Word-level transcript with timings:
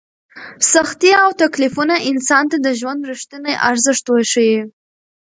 سختۍ 0.71 1.11
او 1.23 1.29
تکلیفونه 1.43 1.95
انسان 2.11 2.43
ته 2.51 2.57
د 2.65 2.67
ژوند 2.79 3.01
رښتینی 3.11 3.53
ارزښت 3.69 4.05
وښيي. 4.09 4.59